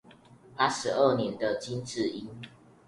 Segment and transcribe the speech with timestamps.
[0.55, 2.27] 八二年生的金智英